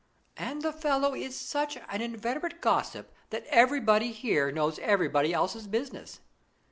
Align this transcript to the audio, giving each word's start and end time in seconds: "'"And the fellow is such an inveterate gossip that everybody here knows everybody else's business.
"'"And 0.35 0.63
the 0.63 0.73
fellow 0.73 1.13
is 1.13 1.39
such 1.39 1.77
an 1.87 2.01
inveterate 2.01 2.59
gossip 2.59 3.13
that 3.29 3.45
everybody 3.49 4.11
here 4.11 4.51
knows 4.51 4.79
everybody 4.79 5.31
else's 5.31 5.67
business. 5.67 6.21